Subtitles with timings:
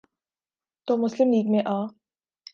[0.87, 1.79] تو مسلم لیگ میں آ۔